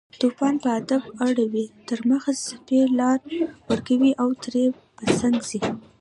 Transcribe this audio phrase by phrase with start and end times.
[0.19, 3.19] توپان په ادب اړوي تر مخه، څپې لار
[3.69, 4.65] ورکوي او ترې
[4.97, 5.59] په څنګ ځي